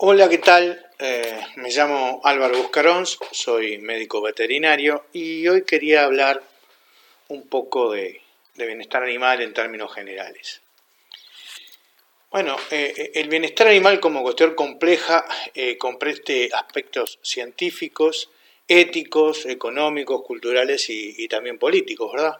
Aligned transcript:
Hola, 0.00 0.28
¿qué 0.28 0.38
tal? 0.38 0.86
Eh, 1.00 1.40
me 1.56 1.70
llamo 1.70 2.20
Álvaro 2.22 2.56
Buscarón, 2.56 3.04
soy 3.32 3.78
médico 3.78 4.22
veterinario 4.22 5.06
y 5.12 5.48
hoy 5.48 5.64
quería 5.64 6.04
hablar 6.04 6.40
un 7.26 7.48
poco 7.48 7.90
de, 7.90 8.20
bienestar 8.54 9.02
animal 9.02 9.40
en 9.40 9.52
términos 9.52 9.92
generales. 9.92 10.60
Bueno, 12.30 12.56
eh, 12.70 13.10
el 13.12 13.28
bienestar 13.28 13.66
animal 13.66 13.98
como 13.98 14.22
cuestión 14.22 14.54
compleja 14.54 15.24
eh, 15.52 15.76
comprende 15.76 16.48
aspectos 16.52 17.18
científicos, 17.20 18.30
éticos, 18.68 19.46
económicos, 19.46 20.22
culturales 20.22 20.88
y, 20.90 21.26
también 21.26 21.58
políticos, 21.58 22.12
¿verdad? 22.12 22.38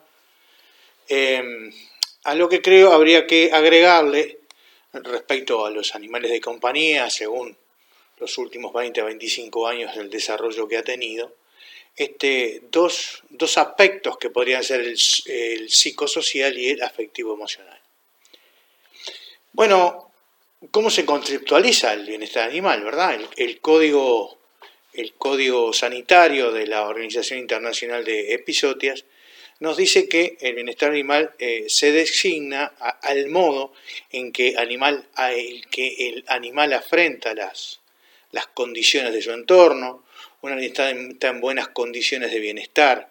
a 2.22 2.34
lo 2.36 2.48
que 2.48 2.62
creo 2.62 2.92
habría 2.92 3.26
que 3.26 3.50
agregarle 3.52 4.37
respecto 4.92 5.66
a 5.66 5.70
los 5.70 5.94
animales 5.94 6.30
de 6.30 6.40
compañía, 6.40 7.10
según 7.10 7.56
los 8.18 8.38
últimos 8.38 8.72
20 8.72 9.00
a 9.00 9.04
25 9.04 9.68
años 9.68 9.94
del 9.94 10.10
desarrollo 10.10 10.66
que 10.66 10.78
ha 10.78 10.82
tenido, 10.82 11.34
este, 11.96 12.62
dos, 12.70 13.22
aspectos 13.56 14.18
que 14.18 14.30
podrían 14.30 14.62
ser 14.62 14.80
el, 14.82 14.98
psicosocial 15.68 16.56
y 16.56 16.70
el 16.70 16.82
afectivo 16.82 17.34
emocional. 17.34 17.80
Bueno, 19.52 20.12
¿cómo 20.70 20.90
se 20.90 21.04
conceptualiza 21.04 21.92
el 21.92 22.06
bienestar 22.06 22.48
animal, 22.48 22.84
verdad? 22.84 23.18
El, 23.36 23.60
código, 23.60 24.38
el 24.92 25.14
código 25.14 25.72
sanitario 25.72 26.52
de 26.52 26.68
la 26.68 26.86
Organización 26.86 27.40
Internacional 27.40 28.04
de 28.04 28.32
Episotias 28.32 29.04
nos 29.60 29.76
dice 29.76 30.08
que 30.08 30.38
el 30.40 30.54
bienestar 30.54 30.90
animal 30.90 31.34
eh, 31.38 31.64
se 31.68 31.90
designa 31.90 32.72
al 33.02 33.28
modo 33.28 33.72
en 34.10 34.30
que, 34.32 34.56
animal, 34.56 35.08
el, 35.30 35.66
que 35.68 36.08
el 36.08 36.24
animal 36.28 36.72
afrenta 36.72 37.34
las, 37.34 37.80
las 38.30 38.46
condiciones 38.48 39.12
de 39.12 39.22
su 39.22 39.32
entorno, 39.32 40.04
un 40.42 40.52
animal 40.52 40.70
está 40.70 40.90
en, 40.90 41.40
buenas 41.40 41.68
condiciones 41.68 42.30
de 42.30 42.38
bienestar, 42.38 43.08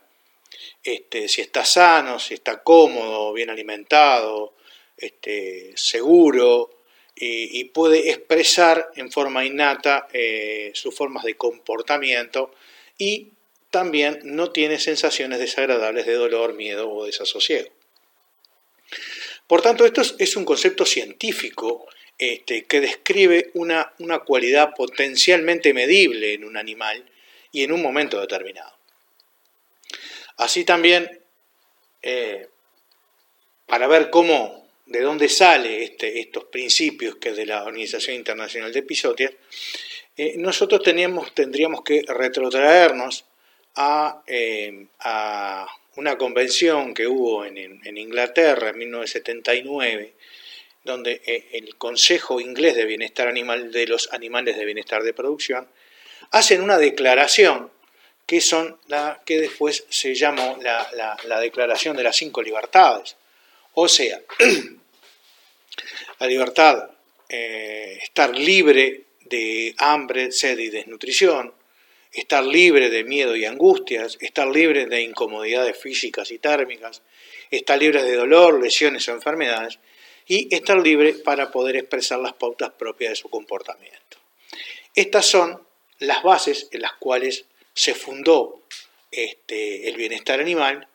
este, 0.83 1.27
si 1.27 1.41
está 1.41 1.65
sano, 1.65 2.19
si 2.19 2.35
está 2.35 2.63
cómodo, 2.63 3.33
bien 3.33 3.49
alimentado, 3.49 4.53
este, 4.95 5.73
seguro, 5.75 6.71
y, 7.19 7.63
puede 7.65 8.11
expresar 8.11 8.91
en 8.95 9.11
forma 9.11 9.43
innata 9.43 10.07
eh, 10.13 10.69
sus 10.75 10.93
formas 10.93 11.23
de 11.23 11.35
comportamiento 11.35 12.51
y 12.95 13.29
también 13.77 14.21
no 14.23 14.49
tiene 14.49 14.79
sensaciones 14.79 15.37
desagradables 15.37 16.07
de 16.07 16.15
dolor, 16.15 16.55
miedo 16.55 16.89
o 16.89 17.05
desasosiego. 17.05 17.69
Por 19.45 19.61
tanto, 19.61 19.85
esto 19.85 20.01
es 20.17 20.35
un 20.35 20.45
concepto 20.45 20.83
científico 20.83 21.87
este, 22.17 22.65
que 22.65 22.81
describe 22.81 23.51
una, 23.53 23.93
cualidad 24.25 24.73
potencialmente 24.75 25.75
medible 25.75 26.33
en 26.33 26.43
un 26.43 26.57
animal 26.57 27.05
y 27.51 27.61
en 27.61 27.71
un 27.71 27.83
momento 27.83 28.19
determinado. 28.19 28.75
Así 30.37 30.63
también, 30.63 31.21
eh, 32.01 32.47
para 33.67 33.85
ver 33.85 34.09
cómo, 34.09 34.67
de 34.87 35.01
dónde 35.01 35.29
sale 35.29 35.83
este, 35.83 36.19
estos 36.19 36.45
principios 36.45 37.17
que 37.17 37.29
es 37.29 37.37
de 37.37 37.45
la 37.45 37.63
Organización 37.63 38.15
Internacional 38.15 38.73
de 38.73 38.79
Episotias, 38.79 39.33
eh, 40.17 40.33
nosotros 40.37 40.81
teníamos, 40.81 41.31
tendríamos 41.35 41.83
que 41.83 42.03
retrotraernos 42.07 43.26
a, 43.77 44.21
eh, 44.27 44.85
una 45.95 46.17
convención 46.17 46.93
que 46.93 47.07
hubo 47.07 47.45
en, 47.45 47.57
en 47.57 47.97
Inglaterra 47.97 48.69
en 48.69 48.77
1979, 48.77 50.13
donde 50.83 51.21
eh, 51.25 51.47
el 51.53 51.75
Consejo 51.75 52.39
Inglés 52.39 52.75
de 52.75 52.85
Bienestar 52.85 53.27
Animal 53.27 53.71
de 53.71 53.87
los 53.87 54.11
Animales 54.13 54.57
de 54.57 54.65
Bienestar 54.65 55.03
de 55.03 55.13
Producción 55.13 55.67
hacen 56.31 56.61
una 56.61 56.77
declaración 56.77 57.71
que 58.25 58.41
son 58.41 58.77
la 58.87 59.21
que 59.25 59.39
después 59.39 59.85
se 59.89 60.13
llamó 60.13 60.57
la, 60.61 61.39
Declaración 61.39 61.95
de 61.95 62.03
las 62.03 62.17
Cinco 62.17 62.41
Libertades. 62.41 63.15
O 63.73 63.87
sea, 63.87 64.19
la 66.19 66.27
libertad, 66.27 66.89
eh, 67.29 67.99
estar 68.01 68.35
libre 68.35 69.03
de 69.21 69.73
hambre, 69.77 70.31
sed 70.31 70.59
y 70.59 70.69
desnutrición, 70.69 71.53
estar 72.11 72.43
libre 72.43 72.89
de 72.89 73.03
miedo 73.03 73.35
y 73.35 73.45
angustias, 73.45 74.17
estar 74.21 74.47
libre 74.47 74.85
de 74.85 75.01
incomodidades 75.01 75.77
físicas 75.77 76.31
y 76.31 76.39
térmicas, 76.39 77.01
estar 77.51 77.79
libre 77.79 78.03
de 78.03 78.15
dolor, 78.15 78.61
lesiones 78.61 79.07
o 79.07 79.11
enfermedades, 79.11 79.79
y 80.27 80.53
estar 80.53 80.77
libre 80.77 81.13
para 81.13 81.51
poder 81.51 81.77
expresar 81.77 82.19
las 82.19 82.33
pautas 82.33 82.71
propias 82.71 83.11
de 83.11 83.15
su 83.15 83.29
comportamiento. 83.29 84.17
Estas 84.93 85.25
son 85.25 85.61
las 85.99 86.21
bases 86.21 86.67
en 86.71 86.81
las 86.81 86.93
cuales 86.93 87.45
se 87.73 87.93
fundó 87.93 88.63
este, 89.11 89.87
el 89.87 89.95
bienestar 89.95 90.39
animal 90.39 90.87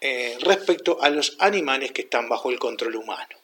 eh, 0.00 0.36
respecto 0.40 1.00
a 1.00 1.08
los 1.08 1.36
animales 1.38 1.92
que 1.92 2.02
están 2.02 2.28
bajo 2.28 2.50
el 2.50 2.58
control 2.58 2.96
humano. 2.96 3.36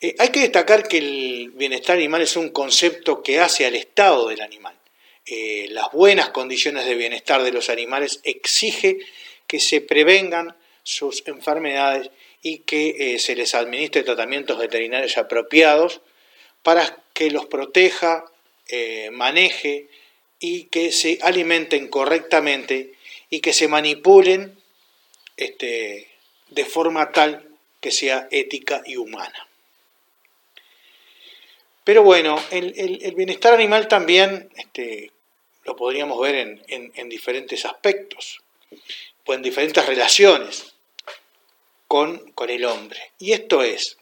Eh, 0.00 0.14
hay 0.18 0.28
que 0.30 0.40
destacar 0.40 0.86
que 0.86 0.98
el 0.98 1.50
bienestar 1.54 1.96
animal 1.96 2.22
es 2.22 2.36
un 2.36 2.50
concepto 2.50 3.22
que 3.22 3.40
hace 3.40 3.66
al 3.66 3.74
estado 3.74 4.28
del 4.28 4.40
animal. 4.40 4.74
Eh, 5.30 5.66
las 5.70 5.92
buenas 5.92 6.30
condiciones 6.30 6.86
de 6.86 6.94
bienestar 6.94 7.42
de 7.42 7.52
los 7.52 7.68
animales 7.68 8.20
exige 8.24 8.98
que 9.46 9.60
se 9.60 9.82
prevengan 9.82 10.56
sus 10.82 11.22
enfermedades 11.26 12.10
y 12.40 12.60
que 12.60 13.14
eh, 13.14 13.18
se 13.18 13.36
les 13.36 13.54
administre 13.54 14.04
tratamientos 14.04 14.58
veterinarios 14.58 15.18
apropiados 15.18 16.00
para 16.62 17.02
que 17.12 17.30
los 17.30 17.44
proteja, 17.44 18.24
eh, 18.68 19.10
maneje 19.12 19.88
y 20.40 20.64
que 20.64 20.92
se 20.92 21.18
alimenten 21.20 21.88
correctamente 21.88 22.94
y 23.28 23.40
que 23.40 23.52
se 23.52 23.68
manipulen 23.68 24.56
este, 25.36 26.08
de 26.48 26.64
forma 26.64 27.12
tal 27.12 27.46
que 27.80 27.90
sea 27.90 28.28
ética 28.30 28.82
y 28.86 28.96
humana. 28.96 29.46
Pero 31.84 32.02
bueno, 32.02 32.38
el, 32.50 33.14
bienestar 33.16 33.54
animal 33.54 33.88
también 33.88 34.50
este, 34.56 35.10
lo 35.68 35.76
podríamos 35.76 36.18
ver 36.20 36.34
en, 36.34 36.92
en 36.94 37.08
diferentes 37.08 37.64
aspectos, 37.64 38.40
pues 39.24 39.36
en 39.36 39.42
diferentes 39.42 39.84
relaciones 39.86 40.74
con, 41.88 42.32
el 42.48 42.64
hombre. 42.66 43.12
Y 43.18 43.32
esto 43.32 43.62
es, 43.62 43.96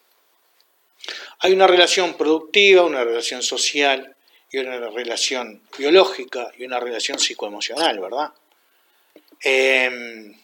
hay 1.38 1.52
una 1.52 1.66
relación 1.66 2.14
productiva, 2.14 2.82
una 2.82 3.04
relación 3.04 3.42
social 3.42 4.14
y 4.50 4.58
una 4.58 4.90
relación 4.90 5.62
biológica 5.78 6.52
y 6.58 6.64
una 6.64 6.80
relación 6.80 7.18
psicoemocional, 7.18 8.00
¿verdad? 8.00 8.32
Em, 9.40 10.36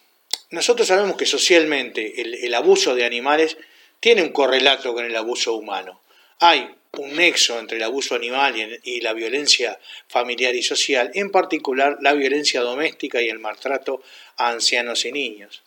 nosotros 0.51 0.87
sabemos 0.87 1.17
que 1.17 1.27
socialmente 1.27 2.21
el, 2.21 2.55
abuso 2.55 2.95
de 2.95 3.05
animales 3.05 3.57
tiene 4.01 4.23
un 4.23 4.31
correlato 4.31 4.95
con 4.95 5.05
el 5.05 5.17
abuso 5.17 5.55
humano. 5.55 6.01
Hay 6.39 6.69
un 6.99 7.17
nexo 7.17 7.59
entre 7.59 7.79
el 7.79 7.85
abuso 7.85 8.15
animal 8.15 8.55
y, 8.83 9.01
la 9.01 9.15
violencia 9.15 9.79
familiar 10.09 10.55
y 10.55 10.63
social, 10.63 11.11
en 11.15 11.31
particular 11.31 11.97
la 12.03 12.13
violencia 12.13 12.61
doméstica 12.61 13.23
y 13.23 13.29
el 13.29 13.39
maltrato 13.39 14.03
a 14.37 14.51
ancianos 14.51 15.07
y 15.07 15.13
niños. 15.13 15.63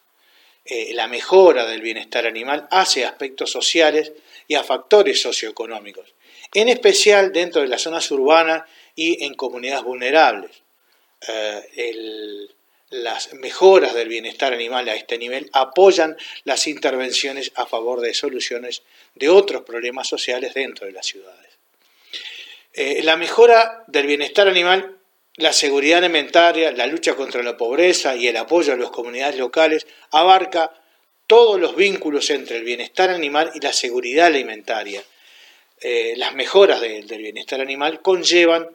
Eh, 0.65 0.93
la 0.93 1.07
mejora 1.07 1.65
del 1.65 1.81
bienestar 1.81 2.27
animal 2.27 2.67
hace 2.69 3.05
aspectos 3.05 3.51
sociales 3.51 4.13
y 4.47 4.53
a 4.53 4.63
factores 4.63 5.19
socioeconómicos, 5.19 6.13
en 6.53 6.69
especial 6.69 7.33
dentro 7.33 7.61
de 7.61 7.69
las 7.69 7.81
zonas 7.81 8.09
urbanas 8.11 8.63
y 8.95 9.23
en 9.23 9.33
comunidades 9.33 9.83
vulnerables. 9.83 10.51
Eh, 11.27 12.47
las 12.89 13.33
mejoras 13.33 13.93
del 13.93 14.09
bienestar 14.09 14.53
animal 14.53 14.87
a 14.89 14.95
este 14.95 15.17
nivel 15.17 15.49
apoyan 15.53 16.15
las 16.43 16.67
intervenciones 16.67 17.51
a 17.55 17.65
favor 17.65 18.01
de 18.01 18.13
soluciones 18.13 18.83
de 19.15 19.29
otros 19.29 19.63
problemas 19.63 20.07
sociales 20.07 20.53
dentro 20.53 20.85
de 20.85 20.93
las 20.93 21.05
ciudades. 21.05 21.51
Eh, 22.73 23.01
la 23.03 23.15
mejora 23.17 23.83
del 23.87 24.05
bienestar 24.05 24.47
animal 24.47 24.95
la 25.37 25.51
seguridad 25.51 25.97
alimentaria, 25.97 26.71
la 26.71 26.87
lucha 26.87 27.15
contra 27.15 27.43
la 27.43 27.57
pobreza 27.57 28.15
y 28.15 28.27
el 28.27 28.37
apoyo 28.37 28.71
a 28.71 28.77
las 28.77 28.89
comunidades 28.89 29.37
locales 29.37 29.85
abarca 30.11 30.71
todos 31.27 31.59
los 31.59 31.75
vínculos 31.75 32.29
entre 32.29 32.57
el 32.57 32.63
bienestar 32.63 33.09
animal 33.09 33.51
y 33.53 33.59
la 33.59 33.73
seguridad 33.73 34.27
alimentaria. 34.27 35.03
Eh, 35.81 36.13
las 36.15 36.33
mejoras 36.35 36.79
del 36.79 37.05
bienestar 37.05 37.59
animal 37.59 38.01
conllevan 38.01 38.69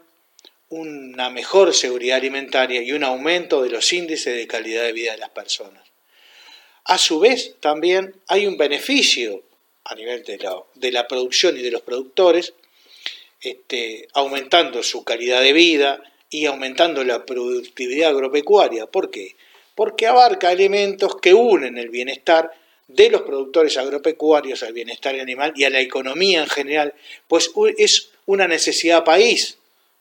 una 0.71 1.31
mejor 1.31 1.75
seguridad 1.75 2.17
alimentaria 2.17 2.81
y 2.83 2.93
un 2.93 3.05
aumento 3.05 3.63
de 3.63 3.71
los 3.71 3.93
índices 3.93 4.35
de 4.35 4.47
calidad 4.47 4.85
de 4.85 4.93
vida 4.93 5.13
de 5.13 5.19
las 5.19 5.31
personas. 5.31 5.83
A 6.85 6.97
su 6.97 7.21
vez, 7.21 7.57
también 7.61 8.15
hay 8.27 8.47
un 8.47 8.57
beneficio 8.57 9.43
a 9.85 9.95
nivel 9.95 10.25
de 10.25 10.91
la, 10.93 11.09
producción 11.09 11.57
y 11.57 11.63
de 11.63 11.71
los 11.71 11.83
productores, 11.83 12.55
este, 13.41 14.09
aumentando 14.15 14.83
su 14.83 15.05
calidad 15.05 15.43
de 15.43 15.53
vida, 15.53 16.03
y 16.31 16.47
aumentando 16.47 17.03
la 17.05 17.27
productividad 17.27 18.11
agropecuaria. 18.11 18.87
¿Por 18.87 19.11
qué? 19.11 19.35
Porque 19.75 20.07
abarca 20.07 20.53
elementos 20.53 21.17
que 21.21 21.35
unen 21.35 21.77
el 21.77 21.91
bienestar 21.91 22.53
de 22.87 23.11
los 23.11 23.23
productores 23.23 23.77
agropecuarios 23.77 24.63
al 24.63 24.73
bienestar 24.73 25.19
animal 25.19 25.53
y 25.57 25.65
a 25.65 25.71
la 25.71 25.81
economía 25.81 26.43
en 26.43 26.49
general, 26.49 26.95
pues 27.29 27.51
es 27.77 28.11
una 28.27 28.49
necesidad 28.49 29.05
país 29.05 29.59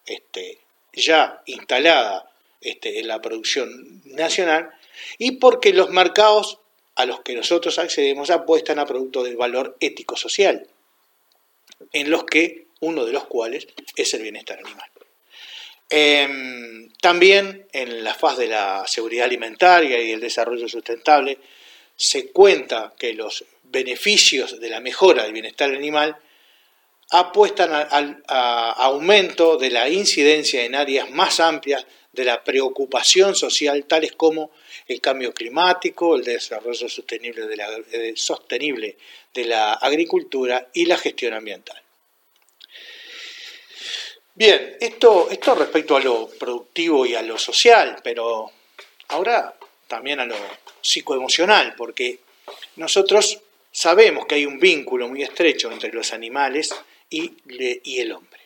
este, 0.10 0.60
ya 0.94 1.42
instalada 1.46 2.32
este, 2.62 3.00
en 3.00 3.08
la 3.08 3.22
producción 3.22 4.02
nacional 4.06 4.70
y 5.18 5.34
porque 5.34 5.72
los 5.72 5.90
mercados 5.90 6.60
a 6.96 7.06
los 7.06 7.22
que 7.22 7.36
nosotros 7.36 7.80
accedemos 7.80 8.30
apuestan 8.30 8.80
a 8.80 8.86
productos 8.86 9.24
de 9.24 9.36
valor 9.36 9.78
ético-social, 9.80 10.68
en 11.94 12.10
los 12.10 12.26
que 12.26 12.66
uno 12.82 13.06
de 13.06 13.14
los 13.14 13.26
cuales 13.26 13.68
es 13.96 14.14
el 14.14 14.24
bienestar 14.24 14.60
animal. 14.60 14.90
Em, 15.90 16.92
también 17.02 17.68
en 17.72 18.04
la 18.04 18.14
faz 18.14 18.38
de 18.38 18.48
la 18.48 18.84
seguridad 18.86 19.26
alimentaria 19.26 20.02
y 20.02 20.12
el 20.12 20.20
desarrollo 20.20 20.68
sustentable 20.68 21.38
se 21.96 22.32
cuenta 22.32 22.94
que 22.98 23.14
los 23.14 23.46
beneficios 23.64 24.60
de 24.60 24.70
la 24.70 24.80
mejora 24.80 25.24
del 25.24 25.34
bienestar 25.34 25.70
animal 25.70 26.18
apuestan 27.12 27.74
al 27.74 28.24
aumento 28.28 29.58
de 29.58 29.72
la 29.72 29.90
incidencia 29.90 30.64
en 30.64 30.76
áreas 30.76 31.10
más 31.10 31.40
amplias 31.40 31.86
de 32.12 32.24
la 32.24 32.44
preocupación 32.44 33.36
social, 33.36 33.86
tales 33.86 34.14
como 34.14 34.52
el 34.88 35.00
cambio 35.00 35.34
climático, 35.34 36.16
el 36.16 36.24
desarrollo 36.24 36.90
sostenible 36.90 37.48
de 37.48 37.56
la, 37.56 37.70
eh, 37.92 38.14
sostenible 38.16 38.98
de 39.34 39.46
la 39.46 39.74
agricultura 39.74 40.70
y 40.74 40.86
la 40.86 40.98
gestión 40.98 41.34
ambiental. 41.34 41.82
Bien, 44.34 44.78
esto, 44.80 45.30
esto 45.30 45.56
respecto 45.56 45.98
a 45.98 46.00
lo 46.00 46.30
productivo 46.30 47.06
y 47.06 47.14
a 47.14 47.22
lo 47.22 47.38
social, 47.38 47.98
pero 48.04 48.52
ahora 49.10 49.56
también 49.88 50.20
a 50.20 50.26
lo 50.26 50.36
psicoemocional, 50.82 51.76
porque 51.76 52.20
nosotros 52.78 53.40
sabemos 53.72 54.26
que 54.26 54.36
hay 54.36 54.46
un 54.46 54.60
vínculo 54.60 55.08
muy 55.08 55.24
estrecho 55.24 55.72
entre 55.72 55.92
los 55.92 56.14
animales 56.14 56.74
y, 57.10 57.34
el 58.00 58.12
hombre. 58.12 58.40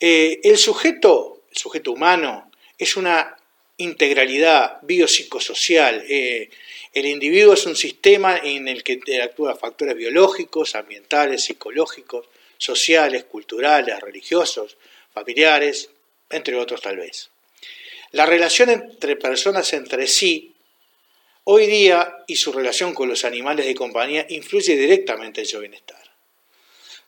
Eh, 0.00 0.40
el 0.44 0.58
sujeto, 0.58 1.42
el 1.50 1.56
sujeto 1.56 1.92
humano, 1.92 2.50
es 2.78 2.96
una 2.96 3.36
integralidad 3.78 4.78
biopsicosocial. 4.82 6.04
Eh, 6.08 6.50
el 6.92 7.06
individuo 7.06 7.54
es 7.54 7.66
un 7.66 7.76
sistema 7.76 8.38
en 8.42 8.68
el 8.68 8.82
que 8.82 9.00
actúan 9.22 9.58
factores 9.58 9.96
biológicos, 9.96 10.74
ambientales, 10.74 11.44
psicológicos, 11.44 12.26
sociales, 12.58 13.24
culturales, 13.24 14.00
religiosos, 14.00 14.76
familiares, 15.12 15.90
entre 16.30 16.56
otros 16.56 16.80
tal 16.80 16.96
vez. 16.96 17.30
La 18.12 18.24
relación 18.24 18.70
entre 18.70 19.16
personas 19.16 19.72
entre 19.72 20.06
sí, 20.06 20.54
hoy 21.44 21.66
día, 21.66 22.16
y 22.26 22.36
su 22.36 22.52
relación 22.52 22.94
con 22.94 23.08
los 23.08 23.24
animales 23.24 23.66
de 23.66 23.74
compañía, 23.74 24.26
influye 24.30 24.76
directamente 24.76 25.42
en 25.42 25.46
su 25.46 25.60
bienestar. 25.60 26.05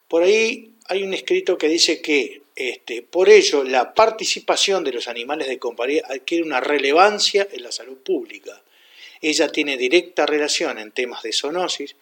Por 0.08 0.22
ahí 0.22 0.72
hay 0.87 1.02
un 1.02 1.12
escrito 1.14 1.58
que 1.58 1.69
dice 1.69 2.00
que 2.00 2.43
este, 2.56 3.02
por 3.02 3.28
ello 3.28 3.62
la 3.62 3.94
participación 3.94 4.82
de 4.82 4.93
los 4.93 5.06
animales 5.06 5.46
de 5.46 5.58
compañía 5.58 6.02
adquiere 6.08 6.43
una 6.43 6.60
relevancia 6.60 7.46
en 7.52 7.62
la 7.62 7.70
salud 7.70 7.99
pública. 7.99 8.62
Ella 9.20 9.49
tiene 9.52 9.76
directa 9.76 10.26
relación 10.26 10.78
en 10.78 10.90
temas 10.90 11.22
de 11.22 11.32
zoonosis 11.32 11.94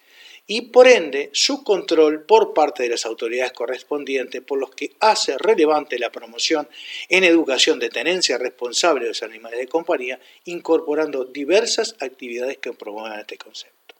y 0.46 0.62
por 0.62 0.86
ende 0.86 1.30
su 1.32 1.64
control 1.64 2.22
por 2.22 2.54
parte 2.54 2.84
de 2.84 2.90
las 2.90 3.04
autoridades 3.04 3.52
correspondientes, 3.52 4.40
por 4.42 4.58
los 4.58 4.70
que 4.74 4.92
hace 5.00 5.36
relevante 5.36 5.98
la 5.98 6.12
promoción 6.12 6.68
en 7.08 7.24
educación 7.24 7.80
de 7.80 7.90
tenencia 7.90 8.38
responsable 8.38 9.04
de 9.04 9.08
los 9.08 9.22
animales 9.24 9.58
de 9.58 9.66
compañía, 9.66 10.20
incorporando 10.44 11.24
diversas 11.24 11.96
actividades 12.00 12.58
que 12.58 12.72
promuevan 12.72 13.18
este 13.18 13.36
concepto. 13.36 13.94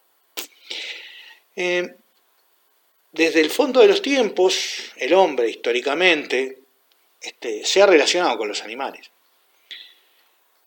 Eh, 1.56 1.97
desde 3.17 3.41
el 3.41 3.51
fondo 3.51 3.81
de 3.81 3.89
los 3.89 4.03
tiempos, 4.03 4.93
el 4.97 5.15
hombre 5.15 5.51
históricamente 5.51 6.59
este, 7.21 7.65
se 7.65 7.83
ha 7.83 7.87
relacionado 7.87 8.37
con 8.39 8.49
los 8.49 8.63
animales. 8.63 9.11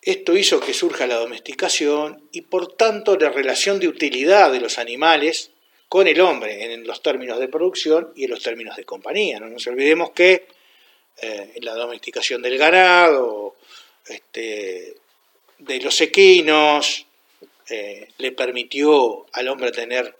Esto 0.01 0.35
hizo 0.35 0.59
que 0.59 0.73
surja 0.73 1.07
la 1.07 1.15
domesticación 1.15 2.23
y 2.31 2.41
por 2.41 2.73
tanto 2.73 3.17
la 3.17 3.29
relación 3.29 3.79
de 3.79 3.87
utilidad 3.87 4.51
de 4.51 4.61
los 4.61 4.79
animales 4.79 5.51
con 5.89 6.07
el 6.07 6.21
hombre 6.21 6.73
en 6.73 6.85
los 6.85 7.01
términos 7.01 7.39
de 7.39 7.47
producción 7.47 8.11
y 8.15 8.25
en 8.25 8.31
los 8.31 8.41
términos 8.41 8.77
de 8.77 8.85
compañía. 8.85 9.39
No 9.39 9.49
nos 9.49 9.65
olvidemos 9.67 10.11
que 10.11 10.47
eh, 11.21 11.53
la 11.61 11.73
domesticación 11.73 12.41
del 12.41 12.57
ganado, 12.57 13.55
este, 14.07 14.95
de 15.57 15.81
los 15.81 15.99
equinos, 15.99 17.05
eh, 17.69 18.07
le 18.17 18.31
permitió 18.31 19.25
al 19.33 19.47
hombre 19.47 19.71
tener, 19.71 20.15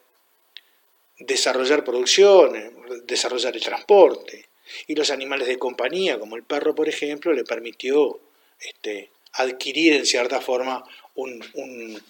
desarrollar 1.20 1.84
producción, 1.84 2.56
eh, 2.56 2.72
desarrollar 3.06 3.56
el 3.56 3.64
transporte. 3.64 4.48
Y 4.88 4.96
los 4.96 5.10
animales 5.10 5.48
de 5.48 5.58
compañía, 5.58 6.20
como 6.20 6.36
el 6.36 6.44
perro, 6.44 6.76
por 6.76 6.88
ejemplo, 6.88 7.34
le 7.34 7.44
permitió 7.44 8.20
este, 8.60 9.10
adquirir 9.34 9.94
en 9.94 10.06
cierta 10.06 10.42
forma 10.42 10.84
un 11.16 12.02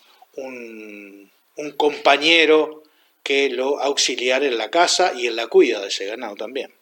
compañero 1.77 2.83
que 3.23 3.49
lo 3.49 3.79
auxiliar 3.79 4.43
en 4.43 4.57
la 4.57 4.69
casa 4.69 5.13
y 5.15 5.27
en 5.27 5.35
la 5.35 5.47
cuida 5.47 5.79
de 5.79 5.87
ese 5.87 6.05
ganado 6.05 6.35
también. 6.35 6.73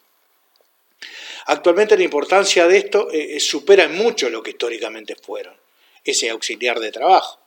Actualmente 1.48 1.98
la 1.98 2.04
importancia 2.04 2.68
de 2.68 2.78
esto 2.78 3.12
eh, 3.12 3.36
eh, 3.36 3.40
supera 3.40 3.86
en 3.86 3.96
mucho 3.96 4.30
lo 4.30 4.44
que 4.44 4.52
históricamente 4.52 5.16
fueron, 5.16 5.56
ese 6.04 6.30
auxiliar 6.30 6.80
de 6.80 6.92
trabajo. 6.92 7.40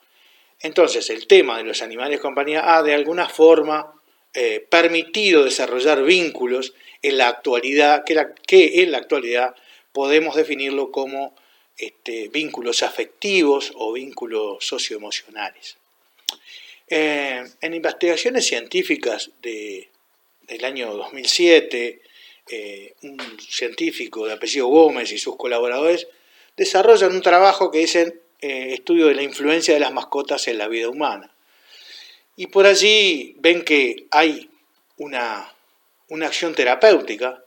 Entonces 0.61 1.09
el 1.11 1.27
tema 1.27 1.59
de 1.59 1.65
los 1.65 1.83
animales 1.83 2.19
de 2.19 2.23
compañía 2.23 2.77
ha 2.77 2.83
de 2.83 2.95
alguna 2.95 3.29
forma 3.29 4.00
eh, 4.35 4.67
permitido 4.69 5.45
desarrollar 5.45 6.03
vínculos 6.03 6.75
en 7.03 7.19
la 7.19 7.29
actualidad, 7.29 8.05
que, 8.05 8.83
en 8.83 8.93
la 8.93 8.99
actualidad 8.99 9.55
podemos 9.93 10.37
definirlo 10.37 10.93
como 10.93 11.35
este, 11.77 12.29
vínculos 12.29 12.83
afectivos 12.83 13.73
o 13.75 13.93
vínculos 13.93 14.65
socioemocionales. 14.65 15.77
Eh, 16.89 17.45
en 17.61 17.75
investigaciones 17.75 18.47
científicas 18.47 19.31
de, 19.43 19.89
del 20.43 20.65
año 20.65 20.95
2007, 20.95 22.03
eh, 22.53 22.95
un 23.03 23.19
científico 23.39 24.27
de 24.27 24.33
apellido 24.33 24.67
Gómez 24.67 25.13
y 25.13 25.19
sus 25.19 25.37
colaboradores 25.37 26.09
desarrollan 26.57 27.15
un 27.15 27.23
trabajo 27.23 27.71
que 27.71 27.79
dicen 27.79 28.21
eh, 28.41 28.75
estudio 28.75 29.07
de 29.07 29.15
la 29.15 29.23
influencia 29.23 29.73
de 29.73 29.81
las 29.81 29.93
mascotas 29.93 30.49
en 30.49 30.59
la 30.59 30.67
vida 30.67 30.89
humana. 30.89 31.31
Y 32.41 32.47
por 32.47 32.65
allí 32.65 33.37
ven 33.39 33.63
que 33.67 34.07
hay 34.11 34.49
una, 34.97 35.53
una 36.09 36.27
acción 36.27 36.55
terapéutica 36.55 37.45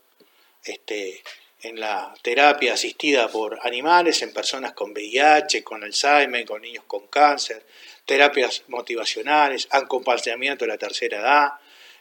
este, 0.64 1.20
en 1.62 1.80
la 1.80 2.14
terapia 2.22 2.74
asistida 2.74 3.26
por 3.26 3.58
animales, 3.66 4.22
en 4.22 4.32
personas 4.32 4.72
con 4.72 4.92
VIH, 4.92 5.64
con 5.64 5.82
Alzheimer, 5.82 6.46
con 6.46 6.62
niños 6.62 6.84
con 6.86 7.08
cáncer, 7.08 7.66
terapias 8.06 8.62
motivacionales, 8.68 9.66
acompañamiento 9.72 10.64
de 10.64 10.68
la 10.68 10.78
tercera 10.78 11.18
edad, 11.18 11.52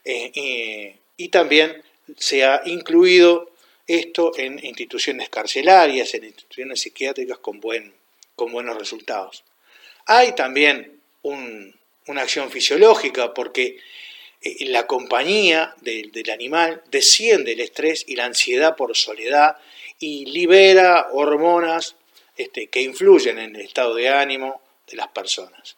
eh, 0.05 0.95
y 1.17 1.29
también 1.29 1.81
se 2.15 2.45
ha 2.45 2.61
incluido 2.65 3.49
esto 3.87 4.37
en 4.37 4.63
instituciones 4.63 5.29
carcelarias, 5.29 6.13
en 6.13 6.25
instituciones 6.25 6.81
psiquiátricas 6.81 7.39
con, 7.39 7.59
buen, 7.59 7.91
con 8.35 8.51
buenos 8.51 8.77
resultados. 8.77 9.43
Hay 10.05 10.35
también 10.35 11.01
una 12.07 12.23
acción 12.23 12.51
fisiológica 12.51 13.33
porque 13.33 13.77
eh, 14.41 14.65
la 14.65 14.87
compañía 14.87 15.75
del 15.81 16.29
animal 16.31 16.83
desciende 16.91 17.53
el 17.53 17.61
estrés 17.61 18.03
y 18.07 18.15
la 18.15 18.25
ansiedad 18.25 18.75
por 18.75 18.95
soledad 18.95 19.57
y 19.99 20.25
libera 20.25 21.07
hormonas 21.11 21.95
este, 22.35 22.67
que 22.67 22.81
influyen 22.81 23.39
en 23.39 23.55
el 23.55 23.61
estado 23.61 23.95
de 23.95 24.09
ánimo 24.09 24.61
de 24.87 24.97
las 24.97 25.07
personas. 25.09 25.77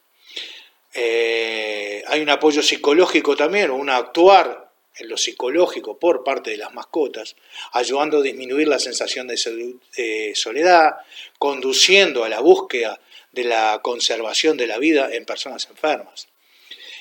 Eh, 0.94 2.04
hay 2.08 2.22
un 2.22 2.30
apoyo 2.30 2.64
psicológico 2.64 3.36
también, 3.36 3.70
un 3.70 3.90
actuar 3.90 4.72
en 4.98 5.10
lo 5.10 5.18
psicológico 5.18 6.00
por 6.00 6.24
parte 6.24 6.52
de 6.52 6.58
las 6.58 6.74
mascotas, 6.74 7.36
ayudando 7.74 8.20
a 8.20 8.22
disminuir 8.22 8.70
la 8.70 8.80
sensación 8.80 9.28
de 9.28 10.34
soledad, 10.36 10.96
conduciendo 11.38 12.24
a 12.24 12.30
la 12.30 12.40
búsqueda 12.40 13.00
de 13.36 13.44
la 13.44 13.80
conservación 13.84 14.58
de 14.58 14.66
la 14.66 14.80
vida 14.80 15.14
en 15.14 15.26
personas 15.26 15.68
enfermas. 15.70 16.28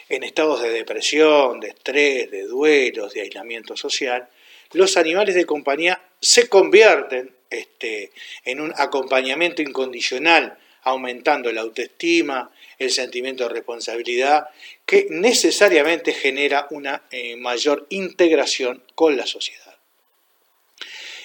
En 0.09 0.23
estados 0.23 0.61
de 0.61 0.71
depresión, 0.71 1.61
de 1.61 1.69
estrés, 1.69 2.31
de 2.31 2.43
duelos, 2.43 3.15
de 3.15 3.23
aislamiento 3.23 3.77
social, 3.77 4.29
los 4.73 4.97
animales 4.97 5.35
de 5.35 5.47
compañía 5.47 6.03
se 6.21 6.49
convierten 6.49 7.35
este, 7.49 8.11
en 8.45 8.61
un 8.61 8.75
acompañamiento 8.77 9.63
incondicional, 9.63 10.59
aumentando 10.83 11.51
la 11.53 11.63
autoestima, 11.63 12.51
el 12.79 12.91
sentimiento 12.91 13.45
de 13.45 13.55
responsabilidad, 13.55 14.49
que 14.85 15.07
necesariamente 15.09 16.13
genera 16.13 16.67
una 16.71 17.05
eh, 17.11 17.37
mayor 17.37 17.87
integración 17.91 18.83
con 18.95 19.17
la 19.17 19.27
sociedad. 19.27 19.77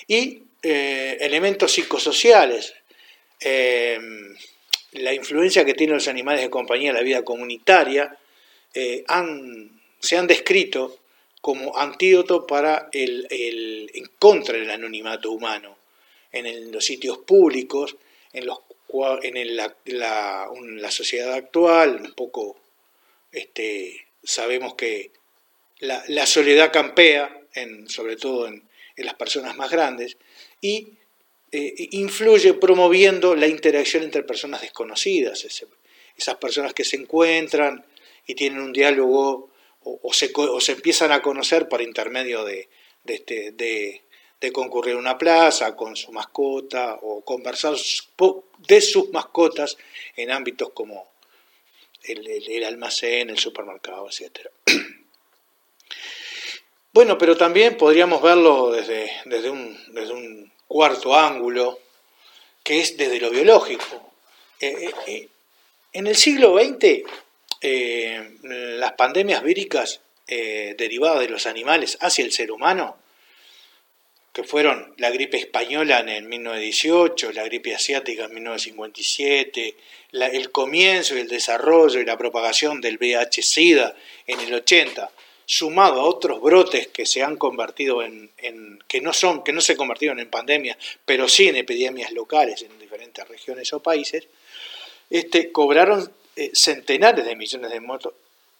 Y 0.08 0.44
eh, 0.62 1.18
elementos 1.20 1.74
psicosociales, 1.74 2.74
eh, 3.42 4.00
la 4.94 5.14
influencia 5.14 5.66
que 5.66 5.74
tienen 5.74 5.96
los 5.96 6.08
animales 6.08 6.42
de 6.42 6.50
compañía 6.50 6.90
en 6.90 6.96
la 6.96 7.04
vida 7.04 7.24
comunitaria, 7.24 8.18
se 8.74 10.18
han 10.18 10.28
descrito 10.28 11.00
como 11.42 11.78
antídoto 11.78 12.46
para 12.46 12.90
el, 12.92 13.28
en 13.94 14.06
contra 14.20 14.58
del 14.58 14.70
anonimato 14.70 15.32
humano 15.32 15.78
en, 16.32 16.72
los 16.72 16.86
sitios 16.86 17.20
públicos, 17.20 17.96
en, 18.34 18.46
los, 18.46 18.60
en 19.24 19.56
la, 19.56 19.76
la, 19.86 20.92
sociedad 20.92 21.34
actual, 21.34 22.02
un 22.02 22.14
poco 22.14 22.58
este, 23.32 24.06
sabemos 24.24 24.76
que 24.76 25.12
la, 25.80 26.26
soledad 26.26 26.72
campea, 26.72 27.42
en, 27.54 27.90
sobre 27.90 28.16
todo 28.16 28.48
en, 28.48 28.68
las 28.98 29.14
personas 29.14 29.56
más 29.56 29.72
grandes, 29.72 30.18
y 30.60 30.90
eh, 31.52 31.88
influye 31.92 32.54
promoviendo 32.54 33.36
la 33.36 33.48
interacción 33.48 34.04
entre 34.04 34.22
personas 34.22 34.62
desconocidas, 34.62 35.46
esas 36.16 36.36
personas 36.36 36.74
que 36.76 36.84
se 36.84 36.98
encuentran 36.98 37.84
y 38.28 38.36
tienen 38.36 38.62
un 38.62 38.72
diálogo 38.72 39.50
o, 39.82 40.14
se, 40.14 40.32
empiezan 40.72 41.12
a 41.12 41.24
conocer 41.24 41.68
por 41.68 41.82
intermedio 41.82 42.44
de, 42.44 42.70
de, 43.04 43.14
este, 43.16 43.52
de, 43.52 44.52
concurrir 44.52 44.96
a 44.96 45.00
una 45.00 45.18
plaza 45.18 45.76
con 45.76 45.96
su 45.96 46.12
mascota 46.12 47.00
o 47.02 47.22
conversar 47.22 47.76
de 48.68 48.82
sus 48.82 49.10
mascotas 49.10 49.76
en 50.16 50.30
ámbitos 50.30 50.70
como 50.72 51.10
el, 52.04 52.64
almacén, 52.64 53.32
el 53.32 53.40
supermercado, 53.40 54.08
etc. 54.08 54.50
Bueno, 56.92 57.18
pero 57.18 57.38
también 57.38 57.78
podríamos 57.78 58.22
verlo 58.22 58.72
desde, 58.72 59.12
desde 59.26 59.50
un 59.50 60.52
cuarto 60.70 61.16
ángulo, 61.16 61.80
que 62.64 62.80
es 62.80 62.96
desde 62.96 63.20
lo 63.20 63.32
biológico. 63.32 64.14
Eh, 64.62 64.68
eh, 64.68 64.92
eh, 65.08 65.28
en 65.94 66.06
el 66.06 66.16
siglo 66.16 66.58
XX, 66.58 67.04
las 68.78 68.94
pandemias 68.94 69.44
víricas 69.44 70.00
derivadas 70.28 71.22
de 71.22 71.30
los 71.30 71.48
animales 71.48 71.98
hacia 72.00 72.24
el 72.24 72.32
ser 72.32 72.52
humano, 72.52 72.98
que 74.32 74.44
fueron 74.44 74.94
la 74.98 75.10
gripe 75.10 75.38
española 75.38 76.02
en 76.02 76.10
el 76.10 76.24
1918, 76.26 77.32
la 77.32 77.44
gripe 77.46 77.74
asiática 77.74 78.26
en 78.26 78.36
1957, 78.36 79.76
el 80.12 80.52
comienzo 80.52 81.18
y 81.18 81.22
el 81.22 81.28
desarrollo 81.28 82.00
y 82.00 82.06
la 82.06 82.18
propagación 82.18 82.80
del 82.80 83.00
VIH-Sida 83.00 83.96
en 84.28 84.40
el 84.40 84.54
80, 84.54 85.12
sumado 85.50 86.02
a 86.02 86.04
otros 86.04 86.40
brotes 86.42 86.90
que 86.90 87.08
se 87.08 87.24
han 87.24 87.36
convertido 87.36 88.04
en, 88.04 88.30
que 88.88 89.02
no 89.02 89.14
son, 89.14 89.44
que 89.44 89.52
no 89.52 89.62
se 89.62 89.76
convirtieron 89.76 90.20
en 90.20 90.30
pandemias, 90.30 90.78
pero 91.06 91.28
sí 91.28 91.48
en 91.48 91.56
epidemias 91.56 92.12
locales 92.12 92.62
en 92.62 92.78
diferentes 92.78 93.28
regiones 93.28 93.74
o 93.74 93.80
países, 93.80 94.28
este, 95.10 95.52
cobraron 95.52 96.14
eh, 96.36 96.52
centenares 96.54 97.26
de 97.26 97.36
millones 97.36 97.72
de 97.72 97.80
muertos. 97.80 98.14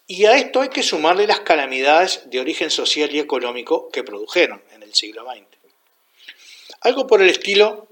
Y 0.08 0.24
a 0.24 0.36
esto 0.36 0.62
hay 0.62 0.70
que 0.70 0.82
sumarle 0.82 1.28
las 1.28 1.38
calamidades 1.40 2.28
de 2.28 2.40
origen 2.40 2.72
social 2.72 3.14
y 3.14 3.20
económico 3.20 3.88
que 3.90 4.02
produjeron 4.02 4.60
en 4.72 4.82
el 4.82 4.92
siglo 4.92 5.24
XX. 5.30 5.46
Algo 6.80 7.06
por 7.06 7.22
el 7.22 7.30
estilo 7.30 7.86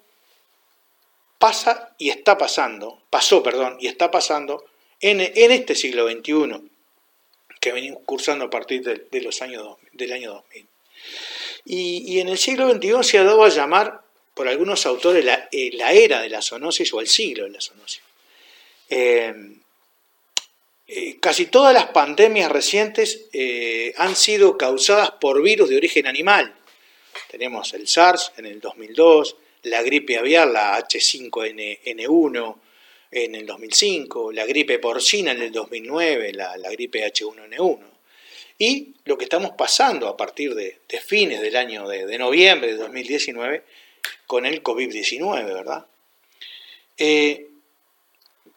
pasa 1.38 1.94
y 1.98 2.10
está 2.10 2.36
pasando, 2.36 3.00
pasó, 3.10 3.44
perdón, 3.44 3.76
y 3.78 3.86
está 3.86 4.10
pasando 4.10 4.64
en, 5.00 5.20
en 5.20 5.52
este 5.52 5.76
siglo 5.76 6.10
XXI 6.10 6.68
que 7.68 7.74
venimos 7.74 8.02
cursando 8.06 8.46
a 8.46 8.50
partir 8.50 8.82
de, 8.82 9.20
los 9.20 9.42
años, 9.42 9.76
del 9.92 10.12
año 10.12 10.32
2000. 10.32 10.66
Y, 11.66 12.18
en 12.18 12.28
el 12.28 12.38
siglo 12.38 12.72
XXI 12.72 13.02
se 13.02 13.18
ha 13.18 13.24
dado 13.24 13.44
a 13.44 13.50
llamar, 13.50 14.00
por 14.32 14.48
algunos 14.48 14.86
autores, 14.86 15.22
la, 15.24 15.48
eh, 15.52 15.70
era 15.92 16.22
de 16.22 16.30
la 16.30 16.40
zoonosis 16.40 16.92
o 16.94 17.00
el 17.00 17.08
siglo 17.08 17.44
de 17.44 17.50
la 17.50 17.60
zoonosis. 17.60 18.00
Eh, 18.88 19.34
eh, 20.86 21.18
casi 21.20 21.46
todas 21.46 21.74
las 21.74 21.86
pandemias 21.86 22.50
recientes 22.50 23.26
han 23.96 24.16
sido 24.16 24.56
causadas 24.56 25.10
por 25.10 25.42
virus 25.42 25.68
de 25.68 25.76
origen 25.76 26.06
animal. 26.06 26.54
Tenemos 27.30 27.74
el 27.74 27.86
SARS 27.86 28.32
en 28.38 28.46
el 28.46 28.60
2002, 28.60 29.36
la 29.64 29.82
gripe 29.82 30.16
aviar, 30.16 30.48
la 30.48 30.78
H5N1, 30.78 32.56
en 33.10 33.34
el 33.34 33.46
2005, 33.46 34.32
la 34.32 34.44
gripe 34.44 34.78
porcina 34.78 35.32
en 35.32 35.42
el 35.42 35.52
2009, 35.52 36.32
la, 36.32 36.56
gripe 36.70 37.04
H1N1. 37.06 37.80
Y 38.58 38.94
lo 39.04 39.16
que 39.16 39.24
estamos 39.24 39.52
pasando 39.52 40.08
a 40.08 40.16
partir 40.16 40.54
de, 40.54 40.78
fines 41.00 41.40
del 41.40 41.56
año 41.56 41.88
de, 41.88 42.18
noviembre 42.18 42.72
de 42.72 42.78
2019 42.78 43.62
con 44.26 44.46
el 44.46 44.62
COVID-19, 44.62 45.44
¿verdad? 45.44 45.86
Eh, 46.96 47.46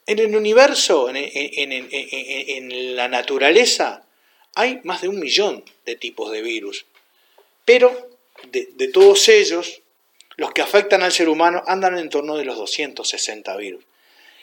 en 0.07 0.19
el 0.19 0.35
universo, 0.35 1.09
en, 1.13 2.95
la 2.95 3.07
naturaleza, 3.07 4.05
hay 4.55 4.81
más 4.83 5.01
de 5.01 5.07
un 5.07 5.19
millón 5.19 5.63
de 5.85 5.95
tipos 5.95 6.31
de 6.31 6.41
virus, 6.41 6.85
pero 7.63 8.09
de, 8.49 8.69
de 8.73 8.87
todos 8.89 9.29
ellos, 9.29 9.81
los 10.35 10.51
que 10.51 10.61
afectan 10.61 11.03
al 11.03 11.11
ser 11.11 11.29
humano 11.29 11.63
andan 11.67 11.97
en 11.97 12.09
torno 12.09 12.35
de 12.35 12.43
los 12.43 12.57
260 12.57 13.55
virus. 13.57 13.85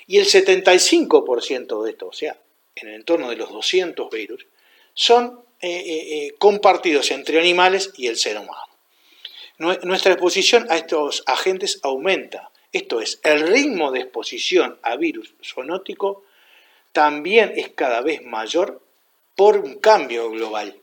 Y 0.09 0.19
el 0.19 0.25
75% 0.27 1.85
de 1.85 1.91
esto, 1.91 2.09
o 2.09 2.13
sea, 2.13 2.37
en 2.75 2.89
el 2.89 2.95
entorno 2.95 3.29
de 3.29 3.37
los 3.37 3.51
200 3.51 4.11
virus, 4.11 4.47
son 4.95 5.45
eh, 5.61 5.69
eh, 5.69 6.27
eh, 6.27 6.35
compartidos 6.39 7.11
entre 7.11 7.39
animales 7.39 7.93
y 7.97 8.07
el 8.07 8.17
ser 8.17 8.39
humano. 8.39 8.63
Nuestra 9.59 10.13
exposición 10.13 10.67
a 10.71 10.77
estos 10.77 11.25
agentes 11.27 11.81
aumenta. 11.83 12.51
Esto 12.73 13.01
es, 13.01 13.21
el 13.25 13.47
ritmo 13.49 13.91
de 13.91 14.01
exposición 14.01 14.79
a 14.83 14.97
virus 14.97 15.35
zoonótico 15.45 16.25
también 16.93 17.53
es 17.57 17.71
cada 17.71 18.01
vez 18.01 18.23
mayor 18.23 18.81
por 19.35 19.59
un 19.59 19.79
cambio 19.79 20.31
global 20.31 20.77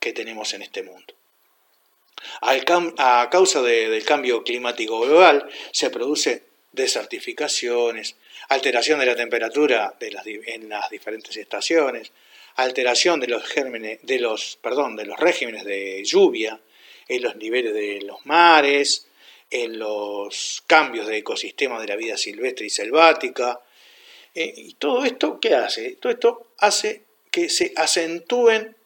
que 0.00 0.12
tenemos 0.12 0.52
en 0.52 0.62
este 0.62 0.82
mundo. 0.82 1.14
A 2.40 3.28
causa 3.30 3.62
del 3.62 4.04
cambio 4.04 4.42
climático 4.42 5.00
global 5.00 5.48
se 5.70 5.90
produce 5.90 6.47
desertificaciones, 6.72 8.16
alteración 8.48 9.00
de 9.00 9.06
la 9.06 9.16
temperatura 9.16 9.96
en 10.00 10.68
las 10.68 10.90
diferentes 10.90 11.36
estaciones, 11.36 12.12
alteración 12.56 13.20
de 13.20 13.28
los, 13.28 13.44
gérmenes, 13.44 14.00
de, 14.02 14.18
los, 14.18 14.58
perdón, 14.60 14.96
de 14.96 15.06
los 15.06 15.18
regímenes 15.18 15.64
de 15.64 16.02
lluvia, 16.04 16.60
en 17.06 17.22
los 17.22 17.36
niveles 17.36 17.72
de 17.72 18.02
los 18.02 18.26
mares, 18.26 19.06
en 19.50 19.78
los 19.78 20.62
cambios 20.66 21.06
de 21.06 21.18
ecosistema 21.18 21.80
de 21.80 21.86
la 21.86 21.96
vida 21.96 22.16
silvestre 22.16 22.66
y 22.66 22.70
selvática. 22.70 23.60
Eh, 24.34 24.52
y 24.56 24.74
todo 24.74 25.04
esto, 25.04 25.40
¿qué 25.40 25.54
hace? 25.54 25.96
Todo 25.96 26.12
esto 26.12 26.52
hace 26.58 27.04
que 27.30 27.48
se 27.48 27.72
acentúen 27.76 28.76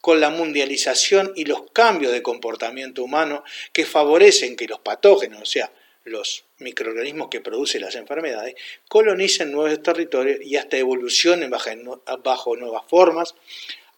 con 0.00 0.20
la 0.20 0.30
mundialización 0.30 1.32
y 1.36 1.44
los 1.44 1.70
cambios 1.72 2.12
de 2.12 2.22
comportamiento 2.22 3.02
humano 3.04 3.44
que 3.72 3.86
favorecen 3.86 4.56
que 4.56 4.66
los 4.66 4.80
patógenos, 4.80 5.40
o 5.42 5.46
sea, 5.46 5.72
los 6.04 6.44
microorganismos 6.58 7.28
que 7.28 7.40
producen 7.40 7.82
las 7.82 7.94
enfermedades, 7.94 8.54
colonicen 8.88 9.52
nuevos 9.52 9.82
territorios 9.82 10.38
y 10.42 10.56
hasta 10.56 10.76
evolucionen 10.76 11.50
bajo 11.50 12.56
nuevas 12.56 12.82
formas, 12.88 13.34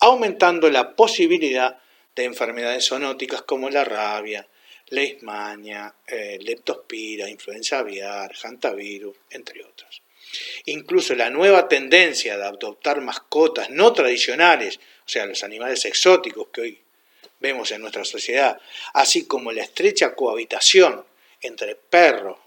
aumentando 0.00 0.68
la 0.70 0.94
posibilidad 0.94 1.78
de 2.14 2.24
enfermedades 2.24 2.86
zoonóticas 2.86 3.42
como 3.42 3.70
la 3.70 3.84
rabia, 3.84 4.46
leishmania, 4.88 5.94
eh, 6.06 6.38
leptospira, 6.40 7.28
influenza 7.28 7.78
aviar, 7.78 8.32
hantavirus, 8.42 9.16
entre 9.30 9.64
otros. 9.64 10.02
Incluso 10.66 11.14
la 11.14 11.30
nueva 11.30 11.68
tendencia 11.68 12.36
de 12.36 12.44
adoptar 12.44 13.00
mascotas 13.00 13.70
no 13.70 13.92
tradicionales, 13.92 14.78
o 14.78 15.08
sea, 15.08 15.26
los 15.26 15.44
animales 15.44 15.84
exóticos 15.84 16.48
que 16.52 16.60
hoy 16.60 16.78
vemos 17.40 17.70
en 17.72 17.80
nuestra 17.80 18.04
sociedad, 18.04 18.58
así 18.94 19.26
como 19.26 19.52
la 19.52 19.62
estrecha 19.62 20.14
cohabitación 20.14 21.04
entre 21.46 21.76
perros, 21.76 22.38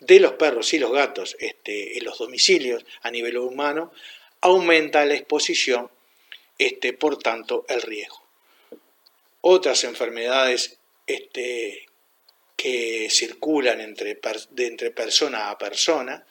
de 0.00 0.20
los 0.20 0.32
perros 0.32 0.72
y 0.74 0.78
los 0.78 0.92
gatos 0.92 1.36
este, 1.38 1.98
en 1.98 2.04
los 2.04 2.18
domicilios 2.18 2.84
a 3.02 3.10
nivel 3.10 3.38
humano, 3.38 3.92
aumenta 4.40 5.04
la 5.04 5.14
exposición, 5.14 5.90
este, 6.58 6.92
por 6.92 7.18
tanto, 7.18 7.64
el 7.68 7.82
riesgo. 7.82 8.22
Otras 9.40 9.84
enfermedades 9.84 10.78
este, 11.06 11.86
que 12.56 13.08
circulan 13.10 13.80
entre, 13.80 14.20
de 14.50 14.66
entre 14.66 14.90
persona 14.90 15.50
a 15.50 15.58
persona, 15.58 16.26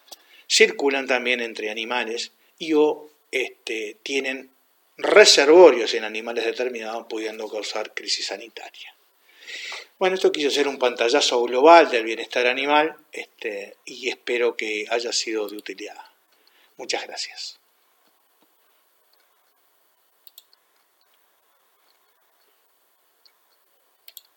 circulan 0.48 1.08
también 1.08 1.40
entre 1.42 1.70
animales 1.70 2.32
y 2.58 2.74
o 2.74 3.10
tienen 4.04 4.52
reservorios 4.98 5.94
en 5.94 6.04
animales 6.04 6.46
determinados 6.46 7.08
pudiendo 7.10 7.50
causar 7.50 7.94
crisis 7.94 8.28
sanitaria. 8.28 8.94
Bueno, 10.02 10.16
esto 10.16 10.32
quiso 10.32 10.50
ser 10.50 10.68
un 10.68 10.80
pantallazo 10.80 11.44
global 11.44 11.92
del 11.92 12.04
bienestar 12.04 12.48
animal 12.48 12.96
este, 13.12 13.78
y 13.86 14.10
espero 14.10 14.58
que 14.58 14.88
haya 14.90 15.14
sido 15.14 15.48
de 15.48 15.58
utilidad. 15.58 16.04
Muchas 16.76 17.06
gracias. 17.06 17.61